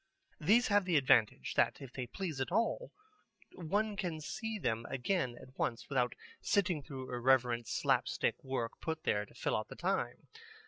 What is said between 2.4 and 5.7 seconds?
at all, one can see them again at